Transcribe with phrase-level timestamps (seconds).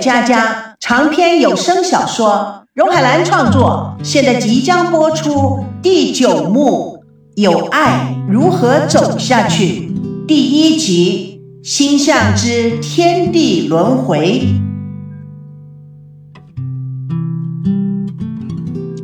[0.00, 7.04] 佳佳长篇有声小说，荣海兰创作，现在即将播出第九幕
[7.42, 9.92] 《有爱如何走下去》
[10.26, 14.40] 第一集《星象之天地轮回》。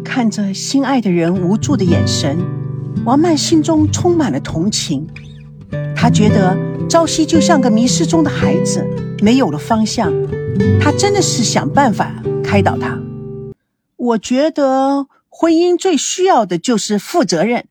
[0.03, 2.39] 看着心爱的人无助的眼神，
[3.05, 5.07] 王曼心中充满了同情。
[5.95, 6.57] 她觉得
[6.89, 8.83] 朝夕就像个迷失中的孩子，
[9.21, 10.11] 没有了方向。
[10.81, 12.99] 他真的是想办法开导他。
[13.97, 17.67] 我觉得婚姻最需要的就是负责任。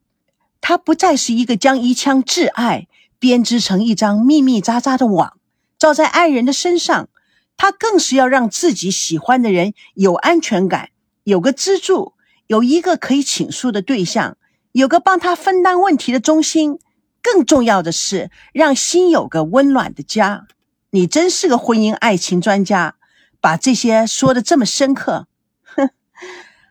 [0.62, 2.88] 它不再是一个将一腔挚爱
[3.20, 5.38] 编织成一张密密匝匝的网，
[5.78, 7.08] 罩在爱人的身上。
[7.56, 10.90] 它更是要让自己喜欢的人有安全感，
[11.24, 12.14] 有个支柱。
[12.48, 14.38] 有一个可以倾诉的对象，
[14.72, 16.80] 有个帮他分担问题的中心，
[17.22, 20.46] 更重要的是让心有个温暖的家。
[20.96, 22.96] 你真是个婚姻爱情专家，
[23.42, 25.28] 把这些说的这么深刻。
[25.62, 25.90] 哼，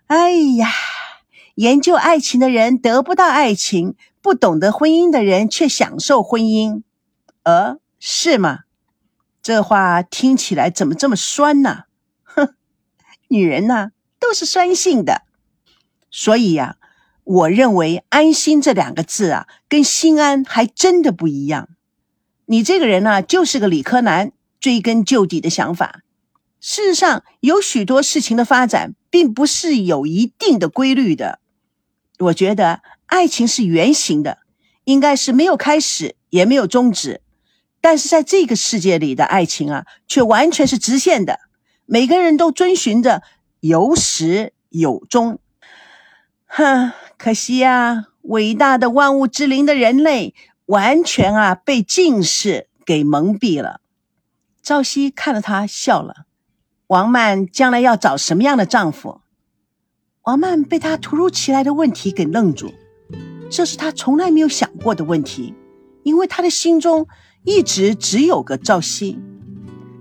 [0.06, 0.66] 哎呀，
[1.56, 6.83] 研究爱情的人得不到爱情，不懂得婚姻的人却享受婚姻，
[7.42, 8.61] 呃，是吗？
[9.42, 11.83] 这话听起来怎么这么酸呢？
[12.22, 12.55] 哼，
[13.28, 15.20] 女人呐，都是酸性的。
[16.11, 16.77] 所以呀，
[17.25, 21.69] 我认为“安心”这两个字啊，跟心安还真的不一样。
[22.47, 26.00] 你这个人呢，就是个理科男，追根究底的想法。
[26.61, 31.41] 事实上，有许多事情的发展，并不是有一定的规律的。
[32.19, 34.39] 我觉得爱情是圆形的，
[34.84, 37.20] 应该是没有开始，也没有终止。
[37.81, 41.41] 但是在这个世界里的爱情啊，却完全是直线的。
[41.84, 43.22] 每个人都遵循着
[43.61, 45.39] 有始有终。
[46.47, 50.34] 哼，可惜呀，伟大的万物之灵的人类
[50.67, 53.81] 完全啊被近视给蒙蔽了。
[54.62, 56.25] 赵熙看着他笑了。
[56.89, 59.21] 王曼将来要找什么样的丈夫？
[60.23, 62.73] 王曼被他突如其来的问题给愣住，
[63.51, 65.55] 这是他从来没有想过的问题，
[66.03, 67.06] 因为他的心中
[67.43, 69.19] 一直只有个赵熙。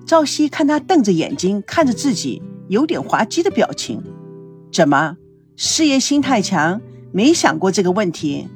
[0.06, 4.04] 赵熙看他瞪着眼睛看着自己，有点滑稽的表情。
[4.72, 5.18] 怎么？
[5.56, 8.48] 事业心太强，没想过这个问题。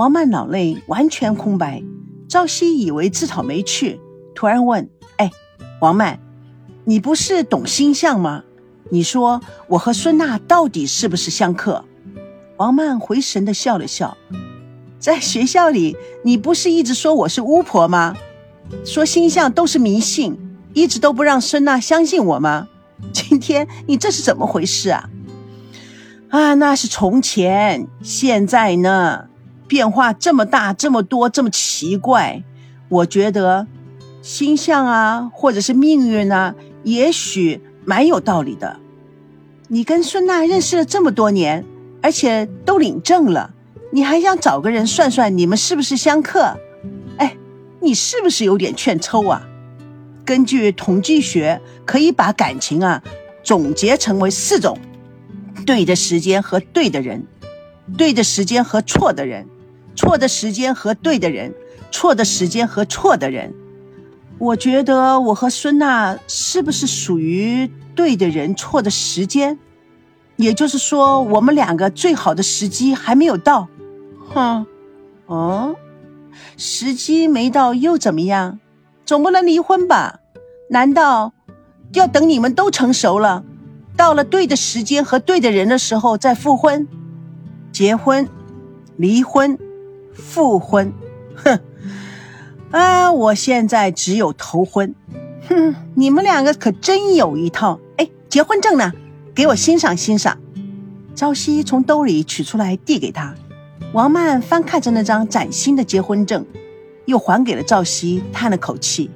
[0.00, 1.82] 王曼脑内完全空白。
[2.26, 4.00] 朝夕以为自讨没趣，
[4.34, 4.88] 突然问
[5.18, 5.30] ：“哎，
[5.82, 6.18] 王曼，
[6.86, 8.44] 你不是懂星象吗？
[8.88, 11.84] 你说我和孙娜到底是不是相克？”
[12.56, 14.16] 王曼回神的笑了笑。
[14.98, 15.94] 在学校里，
[16.24, 18.16] 你不是一直说我是巫婆吗？
[18.86, 20.38] 说星象都是迷信，
[20.72, 22.68] 一直都不让孙娜相信我吗？
[23.12, 25.10] 今天你这是怎么回事啊？
[26.30, 29.26] 啊，那是从前，现在呢，
[29.70, 32.42] 变化这么大，这么多，这么奇怪。
[32.88, 33.68] 我觉得，
[34.20, 38.80] 星象啊，或者是命运啊，也许蛮有道理的。
[39.68, 41.64] 你跟孙娜认识了这么多年，
[42.02, 43.54] 而且都领证了，
[43.92, 46.58] 你还想找个人算算你们是不是相克？
[47.18, 47.36] 哎，
[47.80, 49.46] 你是不是有点欠抽啊？
[50.24, 53.00] 根据统计学，可以把感情啊
[53.44, 54.76] 总结成为四种。
[55.64, 57.24] 对的时间和对的人，
[57.96, 59.46] 对的时间和错的人，
[60.00, 61.54] 错的时间和对的人，
[61.90, 63.52] 错的时间和错的人。
[64.38, 69.58] 我觉得我和孙娜是不是属于对的人，错的时间？
[70.36, 73.68] 也就是说，我们两个最好的时机还没有到。
[74.30, 74.64] 哼，
[75.26, 75.76] 哦，
[76.56, 78.58] 时机没到又怎么样？
[79.04, 80.20] 总不能离婚吧？
[80.70, 81.34] 难道
[81.92, 83.44] 要等你们都成熟了？
[83.98, 86.88] 到了对的时间和对的人的时候再复婚、
[87.70, 88.26] 结婚、
[88.96, 89.58] 离婚、
[90.20, 90.92] 复婚，
[91.34, 91.58] 哼！
[92.70, 94.94] 啊，我现在只有头婚。
[95.48, 97.80] 哼，你们两个可真有一套。
[97.96, 98.92] 哎，结婚证呢？
[99.34, 100.38] 给我欣赏欣赏。
[101.16, 103.34] 朝夕从兜里取出来递给他。
[103.92, 106.46] 王曼翻看着那张崭新的结婚证，
[107.06, 109.10] 又还给了赵夕，叹了口气：“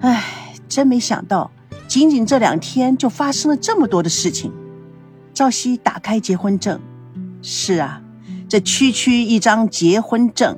[0.00, 1.50] 哎，真没想到。”
[1.86, 4.50] 仅仅这两天就发生了这么多的事情。
[5.32, 6.80] 赵夕打开结婚证，
[7.42, 8.02] 是啊，
[8.48, 10.56] 这区区一张结婚证，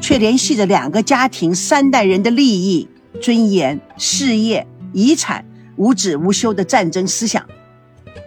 [0.00, 2.88] 却联系着两个家庭三代人的利益、
[3.20, 5.44] 尊严、事业、遗产，
[5.76, 7.44] 无止无休的战争思想。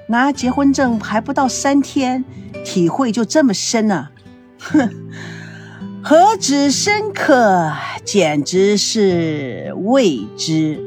[0.10, 2.24] 拿结婚证还不到三天，
[2.64, 4.12] 体会就这么深啊！
[4.60, 4.90] 哼，
[6.02, 7.74] 何止深刻，
[8.06, 10.80] 简直是未知。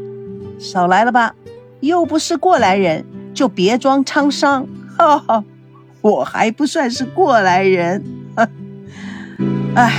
[0.58, 1.34] 少来了吧！
[1.80, 4.66] 又不是过来人，就别装沧桑。
[4.96, 5.44] 哈哈，
[6.02, 8.02] 我还不算是过来人。
[9.74, 9.92] 哎，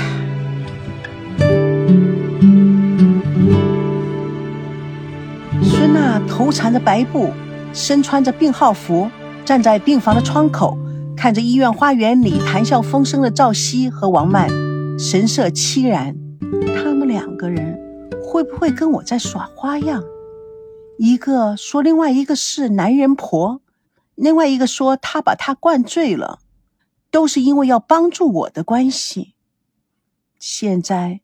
[5.61, 7.29] 孙娜娜头缠着白布，
[7.71, 9.09] 身穿着病号服，
[9.45, 10.77] 站在病房的窗口，
[11.15, 14.49] 看着医院花园里谈笑风生的赵熙和王曼，
[14.99, 16.15] 神色凄然。
[16.75, 17.79] 他们两个人
[18.21, 20.03] 会不会跟我在耍花样？
[20.97, 23.61] 一个说另外一个是男人婆，
[24.21, 26.41] 另外一个说他把他灌醉了，
[27.09, 29.33] 都是因为要帮助我的关系。
[30.37, 31.21] 现在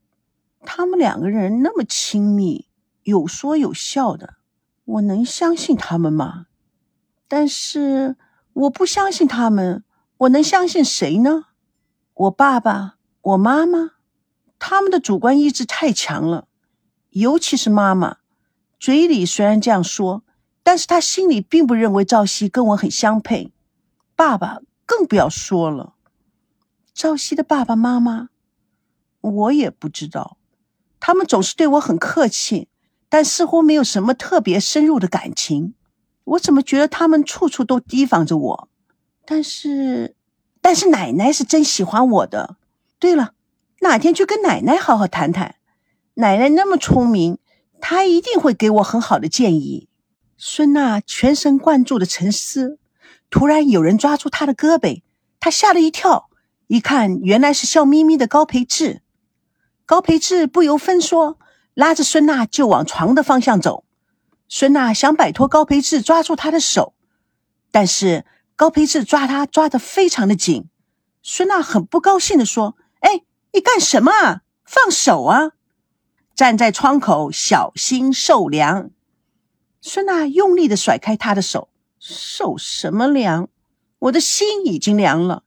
[0.62, 2.68] 他们两个人那么亲密，
[3.04, 4.38] 有说有笑的。
[4.84, 6.48] 我能相信他们吗？
[7.28, 8.16] 但是
[8.54, 9.84] 我不相信他们，
[10.18, 11.44] 我能相信谁呢？
[12.16, 13.92] 我爸爸、我妈妈，
[14.58, 16.48] 他们的主观意志太强了，
[17.12, 18.18] 尤其是妈妈，
[18.80, 20.24] 嘴里虽然这样说，
[20.68, 23.54] 但是他心里并不认为赵熙跟我很相配。
[24.18, 25.94] 爸爸更不要说了，
[26.94, 28.28] 赵熙的爸爸妈妈，
[29.22, 30.36] 我也不知道，
[31.00, 32.68] 他们总是对我很客气。
[33.08, 35.74] 但似乎没有什么特别深入的感情，
[36.26, 38.70] 我怎么觉得他们处处都提防着我？
[39.26, 40.18] 但是，
[40.60, 42.58] 但是奶奶是真喜欢我的。
[43.00, 43.32] 对了，
[43.80, 45.56] 哪天去跟奶奶好好谈谈？
[46.16, 47.38] 奶奶那么聪明，
[47.80, 49.87] 她一定会给我很好的建议。
[50.38, 52.80] 孙娜全神贯注的沉思，
[53.30, 55.02] 突然有人抓住她的胳膊，
[55.40, 56.30] 她吓了一跳，
[56.68, 59.02] 一看原来是笑眯眯的高培志。
[59.86, 61.38] 高培志不由分说。
[61.74, 63.86] 拉着孙娜就往床的方向走，
[64.50, 66.96] 孙娜想摆脱高培志抓住她的手，
[67.70, 68.26] 但是
[68.56, 70.68] 高培志抓她抓得非常的紧。
[71.22, 73.22] 孙娜很不高兴的说：“哎，
[73.54, 74.42] 你干什么啊？
[74.66, 75.52] 放手啊！
[76.34, 78.90] 站在窗口小心受凉。”
[79.88, 83.48] 孙娜用力的甩开他的手，受什么凉？
[84.00, 85.44] 我的心已经凉了。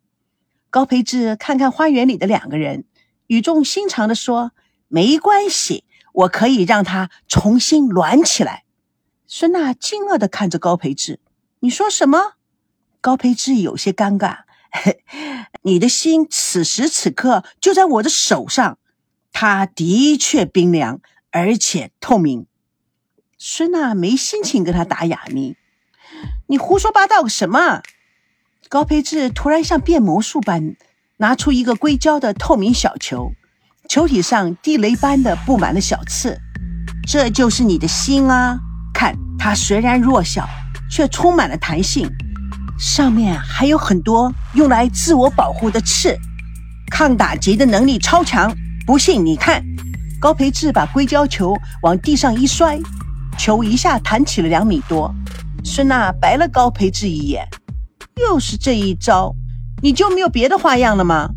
[0.70, 2.86] 高培志看看花园里的两个人，
[3.26, 4.52] 语重心长的说
[4.88, 8.64] ：“没关系。”我可以让他重新暖起来。
[9.28, 11.20] 孙娜惊愕的看着高培志
[11.60, 12.32] ：“你说什么？”
[13.00, 14.38] 高培志有些尴尬
[15.62, 18.78] ：“你的心此时此刻就在我的手上，
[19.32, 21.00] 它的确冰凉
[21.30, 22.46] 而且透明。”
[23.42, 25.56] 孙娜没心情跟他打哑谜
[26.46, 27.80] ：“你胡说八道个什么？”
[28.68, 30.76] 高培志突然像变魔术般
[31.16, 33.32] 拿出一个硅胶的透明小球。
[33.88, 36.38] 球体上地雷般的布满了小刺，
[37.08, 38.58] 这就是你的心啊！
[38.92, 40.46] 看它虽然弱小，
[40.90, 42.06] 却充满了弹性，
[42.78, 46.14] 上面还有很多用来自我保护的刺，
[46.92, 48.54] 抗打击的能力超强。
[48.86, 49.64] 不信你看，
[50.20, 52.78] 高培志把硅胶球往地上一摔，
[53.40, 55.10] 球一下弹起了两米多。
[55.64, 57.48] 孙娜白了高培志一眼，
[58.16, 59.34] 又是这一招，
[59.82, 61.30] 你就没有别的花样了吗？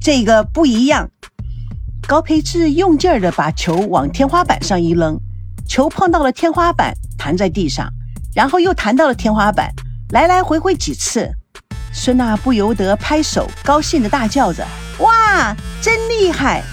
[0.00, 1.08] 这个不一样。
[2.08, 5.20] 高培志用劲儿的把球往天花板上一扔，
[5.68, 7.88] 球碰到了天花板，弹在地上，
[8.34, 9.72] 然后又弹到了天花板，
[10.10, 11.30] 来来回回几次。
[11.92, 14.66] 孙娜不由得拍手，高兴的大叫着
[14.98, 16.64] ：“哇，真厉害！”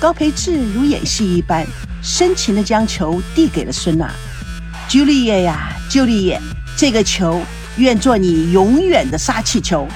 [0.00, 1.66] 高培志如演戏一般，
[2.02, 4.10] 深情的将球递给了孙娜。
[4.88, 6.40] “朱丽叶呀，朱丽叶，
[6.76, 7.40] 这个球
[7.76, 9.88] 愿做你永远的杀气球。”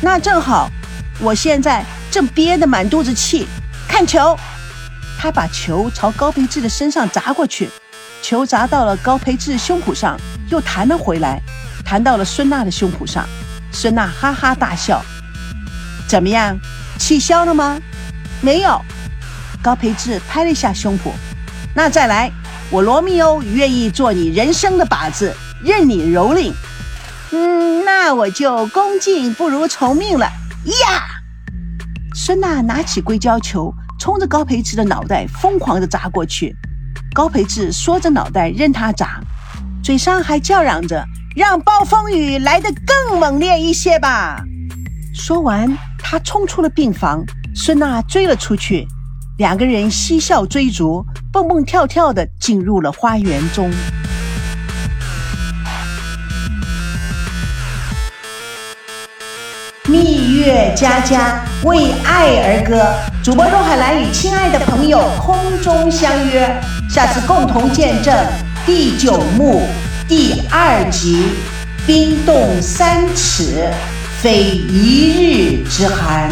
[0.00, 0.70] 那正好，
[1.20, 3.46] 我现在正憋得满肚子气。
[3.86, 4.38] 看球，
[5.18, 7.68] 他把球朝高培志的身上砸过去，
[8.22, 10.18] 球砸到了高培志胸脯上，
[10.48, 11.40] 又弹了回来，
[11.84, 13.28] 弹到了孙娜的胸脯上。
[13.70, 15.04] 孙娜哈哈大笑
[16.08, 16.58] ：“怎么样，
[16.98, 17.78] 气消了吗
[18.40, 18.80] ？”“没有。”
[19.66, 21.10] 高培志拍了一下胸脯
[21.74, 22.30] ：“那再来，
[22.70, 26.52] 我罗密欧愿意做你人生的靶子，任你蹂躏。
[27.34, 30.30] ”“嗯，那我就恭敬不如从命了。”
[30.86, 31.02] 呀！
[32.14, 36.54] 孙娜拿起硅胶球，冲着高培志的脑袋疯狂地砸过去。
[37.12, 39.20] 高培志缩着脑袋任他砸，
[39.82, 41.04] 嘴上还叫嚷着
[41.34, 44.40] ：“让暴风雨来得更猛烈一些吧！”
[45.12, 48.86] 说完，他冲出了病房，孙娜追了出去，
[49.38, 53.70] 两个人嬉笑追逐，蹦蹦跳跳地进入了花园中。
[59.86, 62.82] 蜜月佳佳为爱而歌，
[63.22, 66.48] 主播若海兰与亲爱的朋友空中相约，
[66.88, 68.16] 下次共同见证
[68.64, 69.60] 第九幕
[70.08, 71.24] 第二集
[71.86, 73.70] 冰冻三尺，
[74.22, 76.30] 非一日之寒。